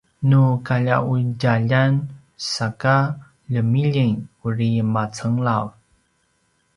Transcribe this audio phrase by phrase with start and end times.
[0.29, 1.93] nu kalja’udjaljan
[2.53, 2.97] saka
[3.53, 4.15] lemiljing
[4.47, 5.65] uri macenglav